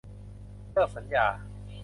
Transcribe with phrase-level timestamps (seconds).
[0.71, 1.25] เลิกสัญญา